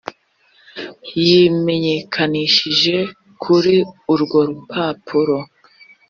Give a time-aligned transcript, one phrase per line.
[1.23, 2.97] yimenyekanishije
[3.41, 3.75] kuri
[4.13, 5.37] urwo rupapuro